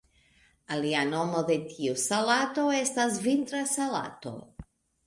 [0.77, 4.35] Alia nomo de tiu salato estas "Vintra salato".